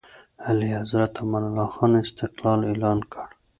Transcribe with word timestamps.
اعلیحضرت 0.47 1.13
امان 1.21 1.43
الله 1.49 1.69
خان 1.75 1.91
استقلال 2.05 2.59
اعلان 2.69 2.99
کړ. 3.11 3.27